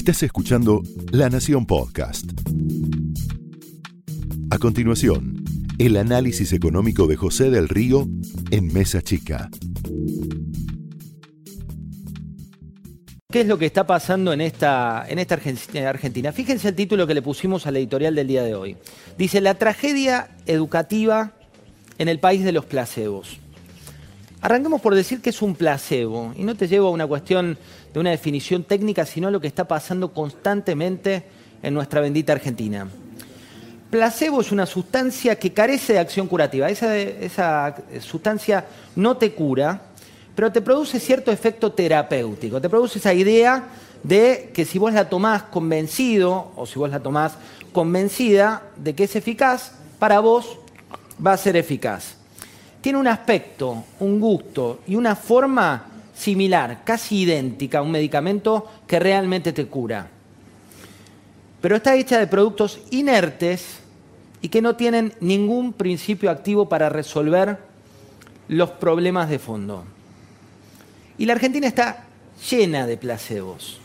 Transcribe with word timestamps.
Estás 0.00 0.22
escuchando 0.22 0.80
La 1.12 1.28
Nación 1.28 1.66
Podcast. 1.66 2.24
A 4.50 4.56
continuación, 4.56 5.44
el 5.78 5.98
análisis 5.98 6.54
económico 6.54 7.06
de 7.06 7.16
José 7.16 7.50
del 7.50 7.68
Río 7.68 8.08
en 8.50 8.72
Mesa 8.72 9.02
Chica. 9.02 9.50
¿Qué 13.30 13.42
es 13.42 13.46
lo 13.46 13.58
que 13.58 13.66
está 13.66 13.86
pasando 13.86 14.32
en 14.32 14.40
esta, 14.40 15.04
en 15.06 15.18
esta 15.18 15.34
Argentina? 15.34 16.32
Fíjense 16.32 16.68
el 16.68 16.74
título 16.74 17.06
que 17.06 17.12
le 17.12 17.20
pusimos 17.20 17.66
al 17.66 17.76
editorial 17.76 18.14
del 18.14 18.26
día 18.26 18.42
de 18.42 18.54
hoy. 18.54 18.78
Dice, 19.18 19.42
la 19.42 19.56
tragedia 19.56 20.30
educativa 20.46 21.34
en 21.98 22.08
el 22.08 22.20
país 22.20 22.42
de 22.42 22.52
los 22.52 22.64
placebos. 22.64 23.38
Arranquemos 24.42 24.80
por 24.80 24.94
decir 24.94 25.20
que 25.20 25.30
es 25.30 25.42
un 25.42 25.54
placebo, 25.54 26.32
y 26.34 26.44
no 26.44 26.54
te 26.54 26.66
llevo 26.66 26.88
a 26.88 26.90
una 26.90 27.06
cuestión 27.06 27.58
de 27.92 28.00
una 28.00 28.10
definición 28.10 28.64
técnica, 28.64 29.04
sino 29.04 29.28
a 29.28 29.30
lo 29.30 29.38
que 29.38 29.46
está 29.46 29.68
pasando 29.68 30.14
constantemente 30.14 31.24
en 31.62 31.74
nuestra 31.74 32.00
bendita 32.00 32.32
Argentina. 32.32 32.88
Placebo 33.90 34.40
es 34.40 34.50
una 34.50 34.64
sustancia 34.64 35.38
que 35.38 35.52
carece 35.52 35.92
de 35.92 35.98
acción 35.98 36.26
curativa. 36.26 36.70
Esa, 36.70 36.96
esa 36.96 37.74
sustancia 38.00 38.64
no 38.96 39.18
te 39.18 39.32
cura, 39.32 39.82
pero 40.34 40.50
te 40.50 40.62
produce 40.62 41.00
cierto 41.00 41.30
efecto 41.30 41.72
terapéutico. 41.72 42.62
Te 42.62 42.70
produce 42.70 42.98
esa 42.98 43.12
idea 43.12 43.64
de 44.02 44.52
que 44.54 44.64
si 44.64 44.78
vos 44.78 44.94
la 44.94 45.10
tomás 45.10 45.42
convencido 45.42 46.52
o 46.56 46.64
si 46.64 46.78
vos 46.78 46.88
la 46.88 47.00
tomás 47.00 47.34
convencida 47.72 48.62
de 48.76 48.94
que 48.94 49.04
es 49.04 49.16
eficaz, 49.16 49.72
para 49.98 50.20
vos 50.20 50.56
va 51.24 51.34
a 51.34 51.36
ser 51.36 51.56
eficaz 51.56 52.19
tiene 52.80 52.98
un 52.98 53.08
aspecto, 53.08 53.84
un 54.00 54.20
gusto 54.20 54.80
y 54.86 54.94
una 54.94 55.14
forma 55.14 55.86
similar, 56.14 56.80
casi 56.84 57.20
idéntica 57.20 57.78
a 57.78 57.82
un 57.82 57.90
medicamento 57.90 58.66
que 58.86 58.98
realmente 58.98 59.52
te 59.52 59.66
cura. 59.66 60.08
Pero 61.60 61.76
está 61.76 61.94
hecha 61.94 62.18
de 62.18 62.26
productos 62.26 62.80
inertes 62.90 63.80
y 64.42 64.48
que 64.48 64.62
no 64.62 64.76
tienen 64.76 65.12
ningún 65.20 65.72
principio 65.72 66.30
activo 66.30 66.68
para 66.68 66.88
resolver 66.88 67.58
los 68.48 68.70
problemas 68.70 69.28
de 69.28 69.38
fondo. 69.38 69.84
Y 71.18 71.26
la 71.26 71.34
Argentina 71.34 71.66
está 71.66 72.04
llena 72.50 72.86
de 72.86 72.96
placebos, 72.96 73.78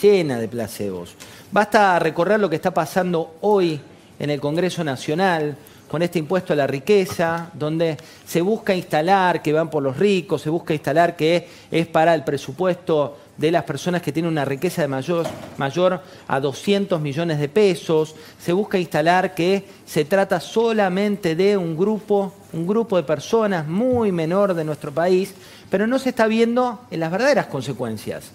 llena 0.00 0.38
de 0.38 0.48
placebos. 0.48 1.14
Basta 1.50 1.98
recorrer 1.98 2.38
lo 2.38 2.50
que 2.50 2.56
está 2.56 2.72
pasando 2.72 3.36
hoy 3.40 3.80
en 4.18 4.30
el 4.30 4.40
Congreso 4.40 4.84
Nacional, 4.84 5.56
con 5.90 6.02
este 6.02 6.20
impuesto 6.20 6.52
a 6.52 6.56
la 6.56 6.68
riqueza, 6.68 7.50
donde 7.52 7.96
se 8.24 8.40
busca 8.42 8.72
instalar 8.72 9.42
que 9.42 9.52
van 9.52 9.68
por 9.68 9.82
los 9.82 9.96
ricos, 9.96 10.40
se 10.40 10.48
busca 10.48 10.72
instalar 10.72 11.16
que 11.16 11.48
es 11.68 11.88
para 11.88 12.14
el 12.14 12.22
presupuesto 12.22 13.18
de 13.36 13.50
las 13.50 13.64
personas 13.64 14.00
que 14.00 14.12
tienen 14.12 14.30
una 14.30 14.44
riqueza 14.44 14.82
de 14.82 14.88
mayor, 14.88 15.26
mayor 15.56 16.00
a 16.28 16.38
200 16.38 17.00
millones 17.00 17.40
de 17.40 17.48
pesos, 17.48 18.14
se 18.38 18.52
busca 18.52 18.78
instalar 18.78 19.34
que 19.34 19.64
se 19.84 20.04
trata 20.04 20.38
solamente 20.38 21.34
de 21.34 21.56
un 21.56 21.76
grupo, 21.76 22.34
un 22.52 22.68
grupo 22.68 22.96
de 22.96 23.02
personas 23.02 23.66
muy 23.66 24.12
menor 24.12 24.54
de 24.54 24.64
nuestro 24.64 24.92
país, 24.92 25.34
pero 25.70 25.88
no 25.88 25.98
se 25.98 26.10
está 26.10 26.28
viendo 26.28 26.82
en 26.92 27.00
las 27.00 27.10
verdaderas 27.10 27.46
consecuencias. 27.46 28.30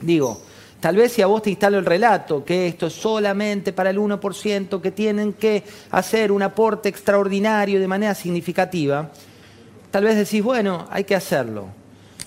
Digo, 0.00 0.40
Tal 0.86 0.94
vez 0.94 1.10
si 1.10 1.20
a 1.20 1.26
vos 1.26 1.42
te 1.42 1.50
instalo 1.50 1.78
el 1.78 1.84
relato 1.84 2.44
que 2.44 2.68
esto 2.68 2.86
es 2.86 2.92
solamente 2.92 3.72
para 3.72 3.90
el 3.90 3.98
1%, 3.98 4.80
que 4.80 4.92
tienen 4.92 5.32
que 5.32 5.64
hacer 5.90 6.30
un 6.30 6.42
aporte 6.42 6.88
extraordinario 6.88 7.80
de 7.80 7.88
manera 7.88 8.14
significativa, 8.14 9.10
tal 9.90 10.04
vez 10.04 10.14
decís, 10.14 10.44
bueno, 10.44 10.86
hay 10.88 11.02
que 11.02 11.16
hacerlo. 11.16 11.66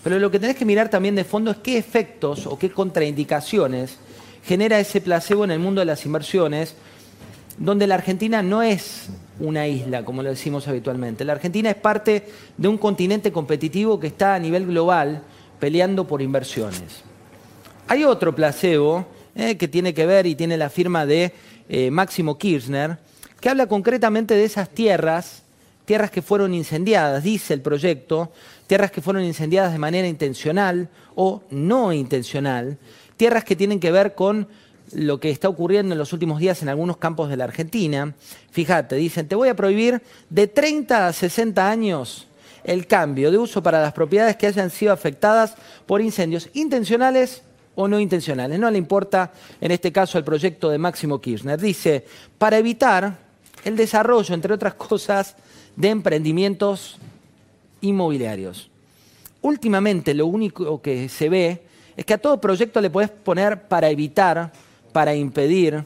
Pero 0.03 0.19
lo 0.19 0.30
que 0.30 0.41
tenés 0.41 0.57
que 0.57 0.65
mirar 0.65 0.89
también 0.89 1.15
de 1.15 1.23
fondo 1.23 1.52
es 1.52 1.57
qué 1.59 1.77
efectos 1.77 2.47
o 2.47 2.59
qué 2.59 2.69
contraindicaciones 2.69 3.95
genera 4.43 4.77
ese 4.77 4.99
placebo 4.99 5.45
en 5.45 5.52
el 5.52 5.59
mundo 5.59 5.80
de 5.80 5.85
las 5.85 6.05
inversiones, 6.05 6.75
donde 7.57 7.87
la 7.87 7.95
Argentina 7.95 8.43
no 8.43 8.61
es 8.61 9.07
una 9.39 9.69
isla, 9.69 10.03
como 10.03 10.21
lo 10.21 10.31
decimos 10.31 10.67
habitualmente. 10.67 11.23
La 11.23 11.31
Argentina 11.31 11.70
es 11.70 11.77
parte 11.77 12.27
de 12.58 12.67
un 12.67 12.77
continente 12.77 13.31
competitivo 13.31 13.97
que 14.02 14.08
está 14.08 14.36
a 14.36 14.39
nivel 14.39 14.65
global 14.65 15.23
peleando 15.61 16.05
por 16.05 16.21
inversiones. 16.21 17.08
Hay 17.92 18.04
otro 18.04 18.36
placebo 18.36 19.08
eh, 19.33 19.58
que 19.58 19.67
tiene 19.67 19.95
que 19.95 20.05
ver 20.05 20.27
y 20.27 20.36
tiene 20.36 20.58
la 20.58 20.70
firma 20.70 21.08
de 21.08 21.33
eh, 21.67 21.89
Máximo 21.89 22.38
Kirchner, 22.38 23.00
que 23.42 23.50
habla 23.50 23.66
concretamente 23.66 24.36
de 24.36 24.44
esas 24.44 24.70
tierras, 24.70 25.42
tierras 25.86 26.11
que 26.11 26.22
fueron 26.22 26.54
incendiadas, 26.54 27.23
dice 27.23 27.55
el 27.55 27.61
proyecto, 27.61 28.32
tierras 28.67 28.92
que 28.92 29.02
fueron 29.02 29.23
incendiadas 29.23 29.72
de 29.72 29.80
manera 29.80 30.08
intencional 30.08 30.88
o 31.16 31.42
no 31.50 31.92
intencional, 31.92 32.77
tierras 33.17 33.44
que 33.44 33.55
tienen 33.55 33.80
que 33.80 33.92
ver 33.92 34.14
con 34.14 34.48
lo 34.94 35.20
que 35.20 35.32
está 35.32 35.50
ocurriendo 35.50 35.94
en 35.94 35.98
los 35.98 36.14
últimos 36.14 36.39
días 36.39 36.61
en 36.61 36.70
algunos 36.70 36.98
campos 36.98 37.27
de 37.27 37.38
la 37.38 37.45
Argentina. 37.45 38.14
Fíjate, 38.52 38.98
dicen, 38.98 39.27
te 39.27 39.33
voy 39.33 39.50
a 39.50 39.56
prohibir 39.56 40.04
de 40.30 40.45
30 40.45 41.08
a 41.08 41.11
60 41.11 41.67
años 41.67 42.27
el 42.64 42.86
cambio 42.86 43.32
de 43.32 43.39
uso 43.39 43.64
para 43.64 43.82
las 43.82 43.94
propiedades 43.94 44.36
que 44.36 44.45
hayan 44.45 44.70
sido 44.70 44.94
afectadas 44.94 45.56
por 45.88 46.02
incendios 46.02 46.52
intencionales 46.54 47.42
o 47.79 47.87
no 47.87 47.97
intencionales. 47.97 48.59
No 48.59 48.69
le 48.69 48.77
importa, 48.77 49.31
en 49.61 49.71
este 49.71 49.93
caso, 49.93 50.17
el 50.17 50.25
proyecto 50.25 50.69
de 50.69 50.77
Máximo 50.77 51.21
Kirchner. 51.21 51.57
Dice, 51.57 52.05
para 52.37 52.57
evitar 52.57 53.17
el 53.63 53.77
desarrollo, 53.77 54.35
entre 54.35 54.53
otras 54.53 54.73
cosas, 54.73 55.37
de 55.77 55.87
emprendimientos 55.87 56.97
inmobiliarios. 57.79 58.69
Últimamente 59.41 60.13
lo 60.13 60.25
único 60.25 60.81
que 60.81 61.07
se 61.07 61.29
ve 61.29 61.61
es 61.95 62.03
que 62.03 62.15
a 62.15 62.17
todo 62.17 62.41
proyecto 62.41 62.81
le 62.81 62.89
puedes 62.89 63.11
poner 63.11 63.69
para 63.69 63.89
evitar, 63.89 64.51
para 64.91 65.15
impedir 65.15 65.85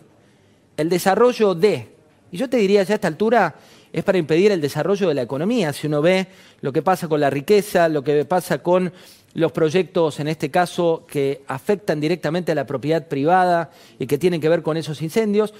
el 0.75 0.89
desarrollo 0.89 1.53
de, 1.53 1.89
y 2.31 2.37
yo 2.37 2.49
te 2.49 2.57
diría 2.57 2.81
ya 2.81 2.93
a 2.93 2.95
esta 2.95 3.07
altura, 3.07 3.53
es 3.93 4.03
para 4.03 4.17
impedir 4.17 4.51
el 4.51 4.59
desarrollo 4.59 5.07
de 5.07 5.13
la 5.13 5.21
economía. 5.21 5.71
Si 5.71 5.85
uno 5.87 6.01
ve 6.01 6.27
lo 6.61 6.73
que 6.73 6.81
pasa 6.81 7.07
con 7.07 7.21
la 7.21 7.29
riqueza, 7.29 7.87
lo 7.87 8.03
que 8.03 8.25
pasa 8.25 8.57
con 8.57 8.91
los 9.35 9.51
proyectos, 9.51 10.19
en 10.19 10.27
este 10.27 10.49
caso, 10.49 11.05
que 11.07 11.43
afectan 11.47 12.01
directamente 12.01 12.51
a 12.51 12.55
la 12.55 12.65
propiedad 12.65 13.07
privada 13.07 13.71
y 13.99 14.07
que 14.07 14.17
tienen 14.17 14.41
que 14.41 14.49
ver 14.49 14.63
con 14.63 14.77
esos 14.77 15.01
incendios. 15.03 15.53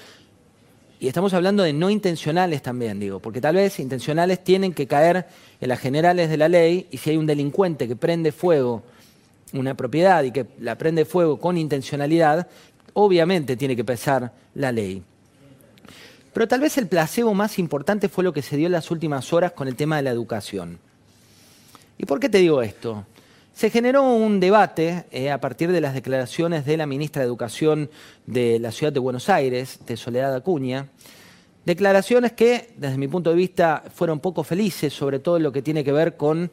Y 0.98 1.06
estamos 1.06 1.32
hablando 1.32 1.62
de 1.62 1.72
no 1.72 1.90
intencionales 1.90 2.60
también, 2.60 2.98
digo, 2.98 3.20
porque 3.20 3.40
tal 3.40 3.54
vez 3.54 3.78
intencionales 3.78 4.42
tienen 4.42 4.72
que 4.72 4.86
caer 4.86 5.26
en 5.60 5.68
las 5.68 5.78
generales 5.78 6.28
de 6.28 6.36
la 6.36 6.48
ley 6.48 6.88
y 6.90 6.98
si 6.98 7.10
hay 7.10 7.16
un 7.16 7.26
delincuente 7.26 7.86
que 7.86 7.96
prende 7.96 8.32
fuego 8.32 8.82
una 9.52 9.74
propiedad 9.74 10.24
y 10.24 10.32
que 10.32 10.46
la 10.58 10.76
prende 10.76 11.04
fuego 11.04 11.38
con 11.38 11.56
intencionalidad, 11.56 12.48
obviamente 12.94 13.56
tiene 13.56 13.76
que 13.76 13.84
pesar 13.84 14.32
la 14.54 14.72
ley. 14.72 15.02
Pero 16.34 16.48
tal 16.48 16.60
vez 16.60 16.76
el 16.78 16.88
placebo 16.88 17.32
más 17.32 17.60
importante 17.60 18.08
fue 18.08 18.24
lo 18.24 18.32
que 18.32 18.42
se 18.42 18.56
dio 18.56 18.66
en 18.66 18.72
las 18.72 18.90
últimas 18.90 19.32
horas 19.32 19.52
con 19.52 19.68
el 19.68 19.76
tema 19.76 19.96
de 19.96 20.02
la 20.02 20.10
educación. 20.10 20.80
¿Y 21.96 22.06
por 22.06 22.18
qué 22.18 22.28
te 22.28 22.38
digo 22.38 22.60
esto? 22.60 23.06
Se 23.54 23.70
generó 23.70 24.02
un 24.02 24.40
debate 24.40 25.04
eh, 25.12 25.30
a 25.30 25.40
partir 25.40 25.70
de 25.70 25.80
las 25.80 25.94
declaraciones 25.94 26.66
de 26.66 26.76
la 26.76 26.86
ministra 26.86 27.22
de 27.22 27.26
Educación 27.26 27.88
de 28.26 28.58
la 28.58 28.72
ciudad 28.72 28.92
de 28.92 28.98
Buenos 28.98 29.28
Aires, 29.28 29.78
de 29.86 29.96
Soledad 29.96 30.34
Acuña, 30.34 30.88
declaraciones 31.64 32.32
que, 32.32 32.74
desde 32.76 32.98
mi 32.98 33.06
punto 33.06 33.30
de 33.30 33.36
vista, 33.36 33.84
fueron 33.94 34.18
poco 34.18 34.42
felices, 34.42 34.92
sobre 34.92 35.20
todo 35.20 35.36
en 35.36 35.44
lo 35.44 35.52
que 35.52 35.62
tiene 35.62 35.84
que 35.84 35.92
ver 35.92 36.16
con 36.16 36.50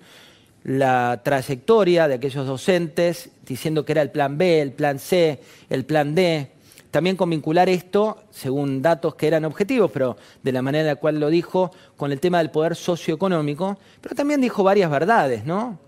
la 0.63 1.21
trayectoria 1.23 2.07
de 2.07 2.13
aquellos 2.15 2.45
docentes, 2.45 3.31
diciendo 3.47 3.83
que 3.83 3.93
era 3.93 4.03
el 4.03 4.11
plan 4.11 4.37
B, 4.37 4.61
el 4.61 4.73
plan 4.73 4.99
C, 4.99 5.39
el 5.71 5.85
plan 5.85 6.13
D, 6.13 6.50
también 6.91 7.15
con 7.15 7.29
vincular 7.29 7.69
esto, 7.69 8.23
según 8.29 8.81
datos 8.81 9.15
que 9.15 9.27
eran 9.27 9.45
objetivos, 9.45 9.89
pero 9.91 10.17
de 10.43 10.51
la 10.51 10.61
manera 10.61 10.81
en 10.81 10.87
la 10.87 10.95
cual 10.97 11.19
lo 11.19 11.29
dijo, 11.29 11.71
con 11.97 12.11
el 12.11 12.19
tema 12.19 12.37
del 12.37 12.51
poder 12.51 12.75
socioeconómico, 12.75 13.77
pero 14.01 14.13
también 14.13 14.41
dijo 14.41 14.63
varias 14.63 14.91
verdades, 14.91 15.45
¿no? 15.45 15.79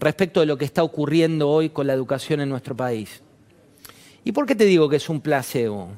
respecto 0.00 0.40
de 0.40 0.46
lo 0.46 0.58
que 0.58 0.64
está 0.64 0.82
ocurriendo 0.82 1.48
hoy 1.48 1.70
con 1.70 1.86
la 1.86 1.92
educación 1.92 2.40
en 2.40 2.48
nuestro 2.48 2.74
país. 2.74 3.20
¿Y 4.24 4.32
por 4.32 4.46
qué 4.46 4.54
te 4.54 4.64
digo 4.64 4.88
que 4.88 4.96
es 4.96 5.08
un 5.08 5.20
placebo? 5.20 5.90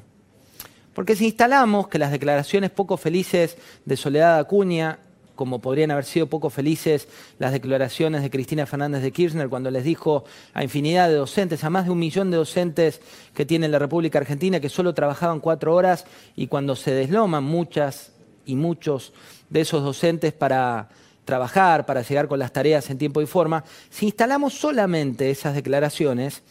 Porque 0.93 1.15
si 1.15 1.25
instalamos 1.25 1.87
que 1.87 1.97
las 1.97 2.11
declaraciones 2.11 2.69
poco 2.69 2.97
felices 2.97 3.57
de 3.85 3.97
Soledad 3.97 4.37
Acuña, 4.37 4.99
como 5.35 5.59
podrían 5.59 5.91
haber 5.91 6.05
sido 6.05 6.27
poco 6.27 6.49
felices 6.49 7.07
las 7.39 7.51
declaraciones 7.51 8.21
de 8.21 8.29
Cristina 8.29 8.65
Fernández 8.65 9.01
de 9.01 9.11
Kirchner 9.11 9.49
cuando 9.49 9.71
les 9.71 9.83
dijo 9.83 10.25
a 10.53 10.63
infinidad 10.63 11.09
de 11.09 11.15
docentes, 11.15 11.63
a 11.63 11.69
más 11.69 11.85
de 11.85 11.91
un 11.91 11.99
millón 11.99 12.31
de 12.31 12.37
docentes 12.37 13.01
que 13.33 13.45
tiene 13.45 13.67
la 13.67 13.79
República 13.79 14.19
Argentina, 14.19 14.59
que 14.59 14.69
solo 14.69 14.93
trabajaban 14.93 15.39
cuatro 15.39 15.73
horas 15.75 16.05
y 16.35 16.47
cuando 16.47 16.75
se 16.75 16.91
desloman 16.91 17.43
muchas 17.43 18.11
y 18.45 18.55
muchos 18.55 19.13
de 19.49 19.61
esos 19.61 19.83
docentes 19.83 20.33
para 20.33 20.89
trabajar, 21.25 21.85
para 21.85 22.01
llegar 22.01 22.27
con 22.27 22.39
las 22.39 22.51
tareas 22.51 22.89
en 22.89 22.97
tiempo 22.97 23.21
y 23.21 23.25
forma, 23.25 23.63
si 23.89 24.07
instalamos 24.07 24.53
solamente 24.53 25.29
esas 25.29 25.55
declaraciones, 25.55 26.43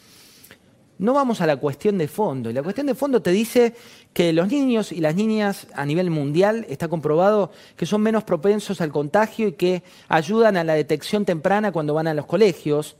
no 0.98 1.14
vamos 1.14 1.40
a 1.40 1.46
la 1.46 1.56
cuestión 1.56 1.98
de 1.98 2.08
fondo. 2.08 2.50
Y 2.50 2.52
la 2.52 2.62
cuestión 2.62 2.86
de 2.86 2.94
fondo 2.94 3.22
te 3.22 3.30
dice 3.30 3.74
que 4.12 4.32
los 4.32 4.48
niños 4.48 4.92
y 4.92 5.00
las 5.00 5.14
niñas 5.14 5.66
a 5.74 5.84
nivel 5.84 6.10
mundial 6.10 6.66
está 6.68 6.88
comprobado 6.88 7.50
que 7.76 7.86
son 7.86 8.02
menos 8.02 8.24
propensos 8.24 8.80
al 8.80 8.92
contagio 8.92 9.48
y 9.48 9.52
que 9.52 9.82
ayudan 10.08 10.56
a 10.56 10.64
la 10.64 10.74
detección 10.74 11.24
temprana 11.24 11.72
cuando 11.72 11.94
van 11.94 12.06
a 12.06 12.14
los 12.14 12.26
colegios. 12.26 12.96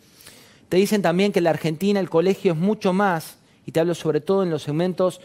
Te 0.69 0.79
dicen 0.79 1.03
también 1.03 1.33
que 1.33 1.41
en 1.41 1.45
la 1.45 1.51
Argentina 1.51 2.01
el 2.01 2.11
colegio 2.11 2.53
es 2.53 2.59
mucho 2.59 2.93
más 2.93 3.37
y 3.67 3.73
te 3.73 3.81
hablo 3.81 3.95
sobre 3.95 4.21
todo 4.21 4.43
en 4.43 4.51
los 4.51 4.63
segmentos 4.63 5.21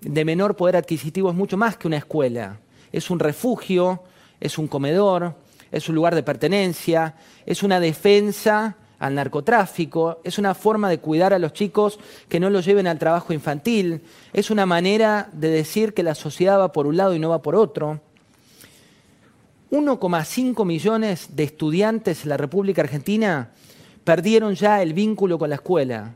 de 0.00 0.24
menor 0.24 0.56
poder 0.56 0.76
adquisitivo, 0.76 1.30
es 1.30 1.36
mucho 1.36 1.56
más 1.56 1.76
que 1.76 1.88
una 1.88 1.96
escuela. 1.96 2.60
Es 2.92 3.10
un 3.10 3.18
refugio, 3.18 4.02
es 4.40 4.58
un 4.58 4.68
comedor, 4.68 5.34
es 5.72 5.88
un 5.88 5.94
lugar 5.94 6.14
de 6.14 6.22
pertenencia, 6.22 7.16
es 7.44 7.62
una 7.62 7.80
defensa 7.80 8.76
al 8.98 9.14
narcotráfico, 9.14 10.20
es 10.24 10.38
una 10.38 10.54
forma 10.54 10.88
de 10.88 10.98
cuidar 10.98 11.34
a 11.34 11.38
los 11.38 11.52
chicos 11.52 11.98
que 12.28 12.40
no 12.40 12.50
los 12.50 12.64
lleven 12.64 12.86
al 12.86 12.98
trabajo 12.98 13.32
infantil, 13.32 14.02
es 14.32 14.50
una 14.50 14.66
manera 14.66 15.28
de 15.32 15.48
decir 15.50 15.94
que 15.94 16.02
la 16.02 16.14
sociedad 16.14 16.58
va 16.58 16.72
por 16.72 16.86
un 16.86 16.96
lado 16.96 17.14
y 17.14 17.18
no 17.18 17.30
va 17.30 17.42
por 17.42 17.54
otro. 17.56 18.00
1,5 19.70 20.64
millones 20.64 21.36
de 21.36 21.44
estudiantes 21.44 22.22
en 22.22 22.28
la 22.30 22.36
República 22.36 22.82
Argentina 22.82 23.50
perdieron 24.04 24.54
ya 24.54 24.80
el 24.80 24.94
vínculo 24.94 25.38
con 25.38 25.50
la 25.50 25.56
escuela. 25.56 26.14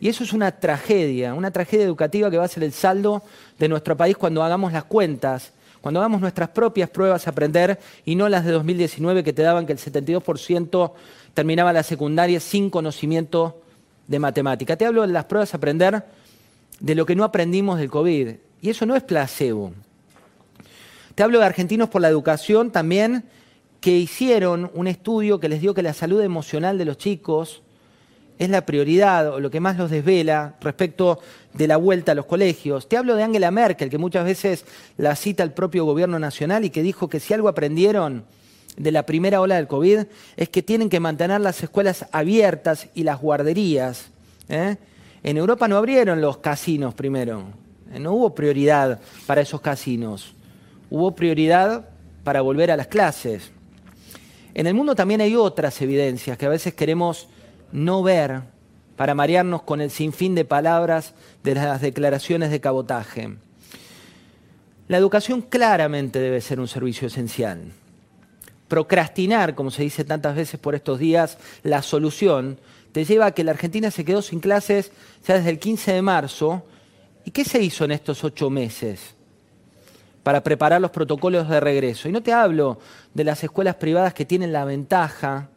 Y 0.00 0.08
eso 0.08 0.24
es 0.24 0.32
una 0.32 0.52
tragedia, 0.52 1.34
una 1.34 1.50
tragedia 1.50 1.84
educativa 1.84 2.30
que 2.30 2.38
va 2.38 2.44
a 2.44 2.48
ser 2.48 2.62
el 2.62 2.72
saldo 2.72 3.22
de 3.58 3.68
nuestro 3.68 3.96
país 3.96 4.16
cuando 4.16 4.42
hagamos 4.42 4.72
las 4.72 4.84
cuentas, 4.84 5.52
cuando 5.80 6.00
hagamos 6.00 6.20
nuestras 6.20 6.50
propias 6.50 6.90
pruebas 6.90 7.26
a 7.26 7.30
aprender 7.30 7.78
y 8.04 8.14
no 8.14 8.28
las 8.28 8.44
de 8.44 8.52
2019 8.52 9.24
que 9.24 9.32
te 9.32 9.42
daban 9.42 9.66
que 9.66 9.72
el 9.72 9.78
72% 9.78 10.92
terminaba 11.36 11.70
la 11.74 11.82
secundaria 11.82 12.40
sin 12.40 12.70
conocimiento 12.70 13.60
de 14.08 14.18
matemática. 14.18 14.74
Te 14.76 14.86
hablo 14.86 15.02
de 15.02 15.08
las 15.08 15.26
pruebas 15.26 15.52
a 15.52 15.58
aprender 15.58 16.02
de 16.80 16.94
lo 16.94 17.04
que 17.04 17.14
no 17.14 17.24
aprendimos 17.24 17.78
del 17.78 17.90
COVID. 17.90 18.30
Y 18.62 18.70
eso 18.70 18.86
no 18.86 18.96
es 18.96 19.02
placebo. 19.02 19.74
Te 21.14 21.22
hablo 21.22 21.38
de 21.38 21.44
Argentinos 21.44 21.90
por 21.90 22.00
la 22.00 22.08
Educación 22.08 22.70
también, 22.70 23.24
que 23.82 23.90
hicieron 23.90 24.70
un 24.72 24.86
estudio 24.86 25.38
que 25.38 25.50
les 25.50 25.60
dio 25.60 25.74
que 25.74 25.82
la 25.82 25.92
salud 25.92 26.22
emocional 26.22 26.78
de 26.78 26.86
los 26.86 26.96
chicos 26.96 27.62
es 28.38 28.48
la 28.48 28.64
prioridad 28.64 29.28
o 29.28 29.38
lo 29.38 29.50
que 29.50 29.60
más 29.60 29.76
los 29.76 29.90
desvela 29.90 30.54
respecto 30.62 31.20
de 31.52 31.68
la 31.68 31.76
vuelta 31.76 32.12
a 32.12 32.14
los 32.14 32.24
colegios. 32.24 32.88
Te 32.88 32.96
hablo 32.96 33.14
de 33.14 33.24
Angela 33.24 33.50
Merkel, 33.50 33.90
que 33.90 33.98
muchas 33.98 34.24
veces 34.24 34.64
la 34.96 35.14
cita 35.14 35.42
el 35.42 35.52
propio 35.52 35.84
gobierno 35.84 36.18
nacional 36.18 36.64
y 36.64 36.70
que 36.70 36.82
dijo 36.82 37.10
que 37.10 37.20
si 37.20 37.34
algo 37.34 37.48
aprendieron 37.48 38.24
de 38.76 38.92
la 38.92 39.04
primera 39.04 39.40
ola 39.40 39.56
del 39.56 39.66
COVID 39.66 40.00
es 40.36 40.48
que 40.48 40.62
tienen 40.62 40.88
que 40.88 41.00
mantener 41.00 41.40
las 41.40 41.62
escuelas 41.62 42.06
abiertas 42.12 42.88
y 42.94 43.04
las 43.04 43.20
guarderías. 43.20 44.10
¿eh? 44.48 44.76
En 45.22 45.36
Europa 45.36 45.68
no 45.68 45.76
abrieron 45.76 46.20
los 46.20 46.38
casinos 46.38 46.94
primero, 46.94 47.44
no 47.98 48.12
hubo 48.12 48.34
prioridad 48.34 49.00
para 49.26 49.40
esos 49.40 49.60
casinos 49.60 50.36
hubo 50.90 51.14
prioridad 51.14 51.88
para 52.24 52.40
volver 52.40 52.70
a 52.70 52.76
las 52.76 52.86
clases. 52.86 53.50
En 54.54 54.66
el 54.66 54.74
mundo 54.74 54.94
también 54.94 55.20
hay 55.20 55.36
otras 55.36 55.80
evidencias 55.82 56.38
que 56.38 56.46
a 56.46 56.50
veces 56.50 56.74
queremos 56.74 57.28
no 57.72 58.02
ver 58.02 58.42
para 58.96 59.14
marearnos 59.14 59.62
con 59.62 59.80
el 59.80 59.90
sinfín 59.90 60.34
de 60.34 60.44
palabras 60.44 61.14
de 61.42 61.54
las 61.54 61.80
declaraciones 61.80 62.50
de 62.50 62.60
cabotaje. 62.60 63.36
La 64.88 64.96
educación 64.96 65.42
claramente 65.42 66.18
debe 66.18 66.40
ser 66.40 66.60
un 66.60 66.68
servicio 66.68 67.08
esencial. 67.08 67.72
Procrastinar, 68.68 69.54
como 69.54 69.70
se 69.70 69.82
dice 69.82 70.04
tantas 70.04 70.34
veces 70.34 70.58
por 70.58 70.74
estos 70.74 70.98
días, 70.98 71.38
la 71.62 71.82
solución 71.82 72.58
te 72.92 73.04
lleva 73.04 73.26
a 73.26 73.30
que 73.32 73.44
la 73.44 73.52
Argentina 73.52 73.90
se 73.90 74.04
quedó 74.04 74.22
sin 74.22 74.40
clases 74.40 74.92
ya 75.26 75.34
desde 75.34 75.50
el 75.50 75.58
15 75.58 75.92
de 75.92 76.02
marzo. 76.02 76.64
¿Y 77.24 77.30
qué 77.30 77.44
se 77.44 77.62
hizo 77.62 77.84
en 77.84 77.92
estos 77.92 78.24
ocho 78.24 78.50
meses? 78.50 79.16
para 80.26 80.42
preparar 80.42 80.80
los 80.80 80.90
protocolos 80.90 81.48
de 81.48 81.60
regreso. 81.60 82.08
Y 82.08 82.12
no 82.12 82.20
te 82.20 82.32
hablo 82.32 82.80
de 83.14 83.22
las 83.22 83.44
escuelas 83.44 83.76
privadas 83.76 84.12
que 84.12 84.24
tienen 84.24 84.52
la 84.52 84.64
ventaja 84.64 85.50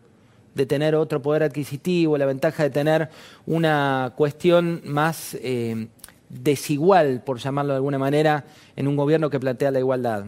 de 0.54 0.68
tener 0.68 0.94
otro 0.94 1.24
poder 1.24 1.42
adquisitivo, 1.42 2.20
la 2.20 2.28
ventaja 2.28 2.62
de 2.62 2.70
tener 2.70 3.10
una 3.48 4.14
cuestión 4.16 4.84
más 4.86 5.36
eh, 5.42 5.88
desigual, 6.30 7.24
por 7.26 7.40
llamarlo 7.40 7.74
de 7.74 7.78
alguna 7.78 7.98
manera, 7.98 8.46
en 8.76 8.88
un 8.88 8.96
gobierno 8.96 9.32
que 9.32 9.40
plantea 9.40 9.72
la 9.72 9.80
igualdad. 9.80 10.26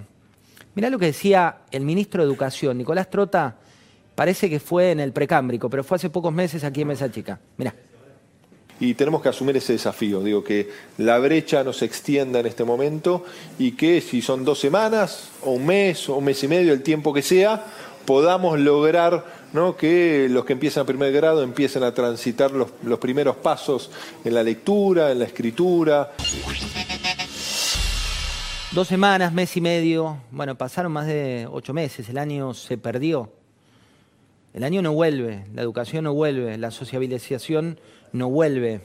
Mirá 0.75 0.89
lo 0.89 0.99
que 0.99 1.07
decía 1.07 1.59
el 1.71 1.83
ministro 1.83 2.23
de 2.23 2.29
Educación, 2.29 2.77
Nicolás 2.77 3.09
Trota, 3.09 3.57
parece 4.15 4.49
que 4.49 4.59
fue 4.59 4.91
en 4.91 4.99
el 4.99 5.11
precámbrico, 5.11 5.69
pero 5.69 5.83
fue 5.83 5.95
hace 5.95 6.09
pocos 6.09 6.33
meses 6.33 6.63
aquí 6.63 6.81
en 6.81 6.87
Mesa 6.87 7.11
Chica. 7.11 7.39
Mirá 7.57 7.73
y 8.81 8.95
tenemos 8.95 9.21
que 9.21 9.29
asumir 9.29 9.55
ese 9.55 9.73
desafío. 9.73 10.21
Digo, 10.21 10.43
que 10.43 10.69
la 10.97 11.19
brecha 11.19 11.63
no 11.63 11.71
se 11.71 11.85
extienda 11.85 12.39
en 12.39 12.47
este 12.47 12.63
momento 12.63 13.23
y 13.59 13.73
que 13.73 14.01
si 14.01 14.23
son 14.23 14.43
dos 14.43 14.59
semanas 14.59 15.29
o 15.43 15.51
un 15.51 15.67
mes 15.67 16.09
o 16.09 16.15
un 16.17 16.25
mes 16.25 16.43
y 16.43 16.47
medio, 16.47 16.73
el 16.73 16.81
tiempo 16.81 17.13
que 17.13 17.21
sea, 17.21 17.63
podamos 18.05 18.59
lograr 18.59 19.23
que 19.77 20.27
los 20.29 20.45
que 20.45 20.53
empiezan 20.53 20.83
a 20.83 20.85
primer 20.85 21.11
grado 21.11 21.43
empiecen 21.43 21.83
a 21.83 21.93
transitar 21.93 22.51
los, 22.51 22.69
los 22.83 22.99
primeros 22.99 23.35
pasos 23.35 23.91
en 24.23 24.33
la 24.33 24.43
lectura, 24.43 25.11
en 25.11 25.19
la 25.19 25.25
escritura. 25.25 26.11
Dos 28.73 28.87
semanas, 28.87 29.33
mes 29.33 29.57
y 29.57 29.59
medio, 29.59 30.21
bueno, 30.31 30.57
pasaron 30.57 30.93
más 30.93 31.05
de 31.05 31.45
ocho 31.51 31.73
meses, 31.73 32.07
el 32.07 32.17
año 32.17 32.53
se 32.53 32.77
perdió. 32.77 33.29
El 34.53 34.63
año 34.63 34.81
no 34.81 34.93
vuelve, 34.93 35.45
la 35.53 35.61
educación 35.61 36.05
no 36.05 36.13
vuelve, 36.13 36.57
la 36.57 36.71
sociabilización 36.71 37.81
no 38.13 38.29
vuelve. 38.29 38.79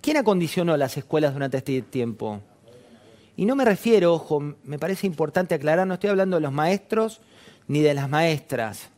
¿Quién 0.00 0.16
acondicionó 0.16 0.76
las 0.76 0.96
escuelas 0.96 1.34
durante 1.34 1.58
este 1.58 1.82
tiempo? 1.82 2.40
Y 3.36 3.44
no 3.44 3.54
me 3.54 3.64
refiero, 3.64 4.12
ojo, 4.12 4.40
me 4.64 4.80
parece 4.80 5.06
importante 5.06 5.54
aclarar, 5.54 5.86
no 5.86 5.94
estoy 5.94 6.10
hablando 6.10 6.38
de 6.38 6.42
los 6.42 6.52
maestros 6.52 7.20
ni 7.68 7.82
de 7.82 7.94
las 7.94 8.08
maestras 8.08 8.90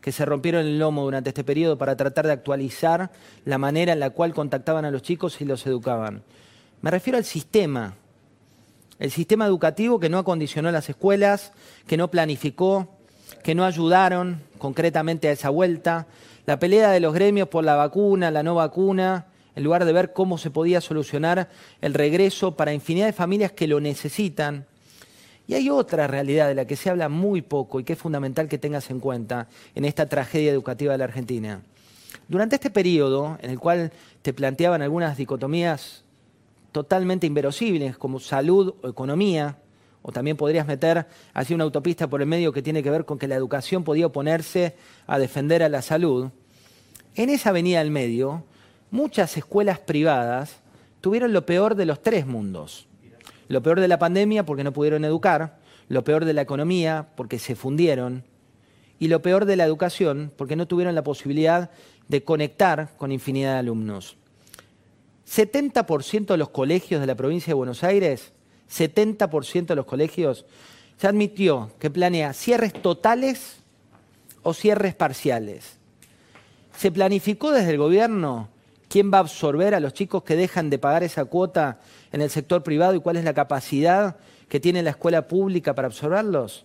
que 0.00 0.10
se 0.10 0.24
rompieron 0.24 0.66
el 0.66 0.80
lomo 0.80 1.04
durante 1.04 1.30
este 1.30 1.44
periodo 1.44 1.78
para 1.78 1.96
tratar 1.96 2.26
de 2.26 2.32
actualizar 2.32 3.12
la 3.44 3.58
manera 3.58 3.92
en 3.92 4.00
la 4.00 4.10
cual 4.10 4.34
contactaban 4.34 4.84
a 4.84 4.90
los 4.90 5.02
chicos 5.02 5.40
y 5.40 5.44
los 5.44 5.64
educaban. 5.68 6.24
Me 6.82 6.90
refiero 6.90 7.16
al 7.16 7.24
sistema, 7.24 7.94
el 8.98 9.10
sistema 9.10 9.46
educativo 9.46 10.00
que 10.00 10.08
no 10.08 10.18
acondicionó 10.18 10.70
las 10.70 10.88
escuelas, 10.88 11.52
que 11.86 11.96
no 11.96 12.10
planificó, 12.10 12.88
que 13.42 13.54
no 13.54 13.64
ayudaron 13.64 14.42
concretamente 14.58 15.28
a 15.28 15.32
esa 15.32 15.50
vuelta, 15.50 16.06
la 16.46 16.58
pelea 16.58 16.90
de 16.90 17.00
los 17.00 17.14
gremios 17.14 17.48
por 17.48 17.64
la 17.64 17.76
vacuna, 17.76 18.30
la 18.30 18.42
no 18.42 18.54
vacuna, 18.54 19.26
en 19.54 19.64
lugar 19.64 19.84
de 19.84 19.92
ver 19.92 20.12
cómo 20.12 20.38
se 20.38 20.50
podía 20.50 20.80
solucionar 20.80 21.50
el 21.80 21.94
regreso 21.94 22.56
para 22.56 22.72
infinidad 22.72 23.06
de 23.06 23.12
familias 23.12 23.52
que 23.52 23.66
lo 23.66 23.80
necesitan. 23.80 24.66
Y 25.46 25.54
hay 25.54 25.70
otra 25.70 26.06
realidad 26.06 26.48
de 26.48 26.54
la 26.54 26.66
que 26.66 26.76
se 26.76 26.90
habla 26.90 27.08
muy 27.08 27.42
poco 27.42 27.80
y 27.80 27.84
que 27.84 27.94
es 27.94 27.98
fundamental 27.98 28.48
que 28.48 28.58
tengas 28.58 28.90
en 28.90 29.00
cuenta 29.00 29.48
en 29.74 29.84
esta 29.84 30.08
tragedia 30.08 30.50
educativa 30.50 30.92
de 30.92 30.98
la 30.98 31.04
Argentina. 31.04 31.62
Durante 32.28 32.56
este 32.56 32.70
periodo, 32.70 33.38
en 33.42 33.50
el 33.50 33.58
cual 33.58 33.92
te 34.22 34.32
planteaban 34.32 34.82
algunas 34.82 35.16
dicotomías 35.16 36.04
totalmente 36.72 37.26
inverosímiles, 37.26 37.96
como 37.96 38.20
salud 38.20 38.74
o 38.82 38.88
economía, 38.88 39.58
o 40.02 40.12
también 40.12 40.36
podrías 40.36 40.66
meter 40.66 41.06
así 41.34 41.54
una 41.54 41.64
autopista 41.64 42.08
por 42.08 42.22
el 42.22 42.28
medio 42.28 42.52
que 42.52 42.62
tiene 42.62 42.82
que 42.82 42.90
ver 42.90 43.04
con 43.04 43.18
que 43.18 43.28
la 43.28 43.34
educación 43.34 43.84
podía 43.84 44.06
oponerse 44.06 44.76
a 45.06 45.18
defender 45.18 45.62
a 45.62 45.68
la 45.68 45.82
salud. 45.82 46.30
En 47.14 47.30
esa 47.30 47.50
avenida 47.50 47.80
del 47.80 47.90
medio, 47.90 48.44
muchas 48.90 49.36
escuelas 49.36 49.78
privadas 49.80 50.60
tuvieron 51.00 51.32
lo 51.32 51.44
peor 51.44 51.74
de 51.74 51.86
los 51.86 52.02
tres 52.02 52.26
mundos. 52.26 52.86
Lo 53.48 53.62
peor 53.62 53.80
de 53.80 53.88
la 53.88 53.98
pandemia 53.98 54.44
porque 54.44 54.64
no 54.64 54.72
pudieron 54.72 55.04
educar, 55.04 55.58
lo 55.88 56.04
peor 56.04 56.24
de 56.24 56.34
la 56.34 56.42
economía 56.42 57.08
porque 57.16 57.38
se 57.38 57.56
fundieron 57.56 58.24
y 58.98 59.08
lo 59.08 59.22
peor 59.22 59.46
de 59.46 59.56
la 59.56 59.64
educación 59.64 60.32
porque 60.36 60.56
no 60.56 60.66
tuvieron 60.66 60.94
la 60.94 61.02
posibilidad 61.02 61.70
de 62.08 62.24
conectar 62.24 62.90
con 62.98 63.12
infinidad 63.12 63.54
de 63.54 63.58
alumnos. 63.58 64.16
70% 65.28 66.26
de 66.26 66.36
los 66.36 66.50
colegios 66.50 67.00
de 67.00 67.06
la 67.06 67.14
provincia 67.14 67.50
de 67.50 67.54
Buenos 67.54 67.84
Aires 67.84 68.32
70% 68.68 69.66
de 69.66 69.76
los 69.76 69.86
colegios, 69.86 70.44
se 70.98 71.06
admitió 71.06 71.70
que 71.78 71.90
planea 71.90 72.32
cierres 72.32 72.72
totales 72.72 73.58
o 74.42 74.52
cierres 74.54 74.94
parciales. 74.94 75.78
Se 76.76 76.92
planificó 76.92 77.50
desde 77.50 77.70
el 77.70 77.78
gobierno 77.78 78.48
quién 78.88 79.12
va 79.12 79.18
a 79.18 79.22
absorber 79.22 79.74
a 79.74 79.80
los 79.80 79.94
chicos 79.94 80.22
que 80.22 80.36
dejan 80.36 80.70
de 80.70 80.78
pagar 80.78 81.02
esa 81.02 81.24
cuota 81.24 81.80
en 82.12 82.20
el 82.20 82.30
sector 82.30 82.62
privado 82.62 82.94
y 82.94 83.00
cuál 83.00 83.16
es 83.16 83.24
la 83.24 83.34
capacidad 83.34 84.16
que 84.48 84.60
tiene 84.60 84.82
la 84.82 84.90
escuela 84.90 85.28
pública 85.28 85.74
para 85.74 85.86
absorberlos. 85.86 86.64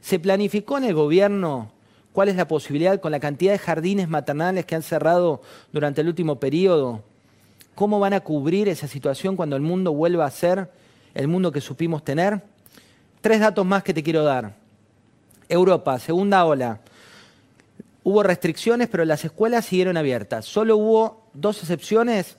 Se 0.00 0.18
planificó 0.18 0.78
en 0.78 0.84
el 0.84 0.94
gobierno 0.94 1.72
cuál 2.12 2.28
es 2.28 2.36
la 2.36 2.48
posibilidad 2.48 3.00
con 3.00 3.12
la 3.12 3.20
cantidad 3.20 3.52
de 3.52 3.58
jardines 3.58 4.08
maternales 4.08 4.64
que 4.64 4.74
han 4.74 4.82
cerrado 4.82 5.42
durante 5.72 6.00
el 6.00 6.08
último 6.08 6.40
periodo. 6.40 7.02
¿Cómo 7.74 7.98
van 7.98 8.12
a 8.12 8.20
cubrir 8.20 8.68
esa 8.68 8.88
situación 8.88 9.36
cuando 9.36 9.56
el 9.56 9.62
mundo 9.62 9.92
vuelva 9.92 10.26
a 10.26 10.30
ser 10.30 10.68
el 11.14 11.28
mundo 11.28 11.52
que 11.52 11.60
supimos 11.60 12.04
tener. 12.04 12.42
Tres 13.20 13.40
datos 13.40 13.66
más 13.66 13.82
que 13.82 13.94
te 13.94 14.02
quiero 14.02 14.24
dar. 14.24 14.54
Europa, 15.48 15.98
segunda 15.98 16.44
ola. 16.44 16.80
Hubo 18.02 18.22
restricciones, 18.22 18.88
pero 18.88 19.04
las 19.04 19.24
escuelas 19.24 19.66
siguieron 19.66 19.96
abiertas. 19.96 20.46
Solo 20.46 20.76
hubo 20.76 21.26
dos 21.34 21.58
excepciones 21.58 22.36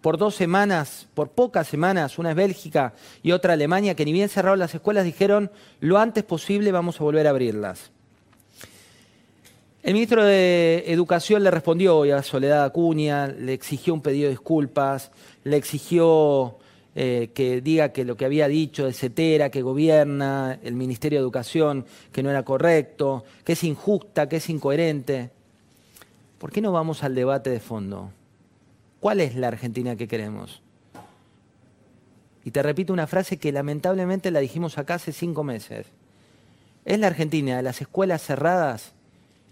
por 0.00 0.18
dos 0.18 0.34
semanas, 0.34 1.08
por 1.14 1.30
pocas 1.30 1.66
semanas, 1.66 2.18
una 2.18 2.30
es 2.30 2.36
Bélgica 2.36 2.92
y 3.22 3.32
otra 3.32 3.54
Alemania, 3.54 3.94
que 3.94 4.04
ni 4.04 4.12
bien 4.12 4.28
cerraron 4.28 4.58
las 4.58 4.74
escuelas, 4.74 5.04
dijeron 5.04 5.50
lo 5.80 5.98
antes 5.98 6.24
posible 6.24 6.72
vamos 6.72 7.00
a 7.00 7.04
volver 7.04 7.26
a 7.26 7.30
abrirlas. 7.30 7.90
El 9.84 9.92
ministro 9.92 10.24
de 10.24 10.82
Educación 10.86 11.44
le 11.44 11.50
respondió 11.50 11.98
hoy 11.98 12.10
a 12.10 12.22
Soledad 12.22 12.64
Acuña, 12.64 13.26
le 13.26 13.52
exigió 13.52 13.92
un 13.92 14.00
pedido 14.00 14.24
de 14.24 14.30
disculpas, 14.30 15.10
le 15.42 15.58
exigió 15.58 16.56
eh, 16.94 17.28
que 17.34 17.60
diga 17.60 17.90
que 17.90 18.06
lo 18.06 18.16
que 18.16 18.24
había 18.24 18.48
dicho 18.48 18.86
de 18.86 18.94
CETERA, 18.94 19.50
que 19.50 19.60
gobierna 19.60 20.58
el 20.62 20.72
Ministerio 20.72 21.18
de 21.18 21.22
Educación, 21.22 21.84
que 22.12 22.22
no 22.22 22.30
era 22.30 22.46
correcto, 22.46 23.24
que 23.44 23.52
es 23.52 23.62
injusta, 23.62 24.26
que 24.26 24.36
es 24.36 24.48
incoherente. 24.48 25.28
¿Por 26.38 26.50
qué 26.50 26.62
no 26.62 26.72
vamos 26.72 27.04
al 27.04 27.14
debate 27.14 27.50
de 27.50 27.60
fondo? 27.60 28.10
¿Cuál 29.00 29.20
es 29.20 29.34
la 29.34 29.48
Argentina 29.48 29.96
que 29.96 30.08
queremos? 30.08 30.62
Y 32.42 32.52
te 32.52 32.62
repito 32.62 32.94
una 32.94 33.06
frase 33.06 33.36
que 33.36 33.52
lamentablemente 33.52 34.30
la 34.30 34.40
dijimos 34.40 34.78
acá 34.78 34.94
hace 34.94 35.12
cinco 35.12 35.44
meses. 35.44 35.88
¿Es 36.86 36.98
la 36.98 37.08
Argentina 37.08 37.58
de 37.58 37.62
las 37.62 37.82
escuelas 37.82 38.22
cerradas 38.22 38.93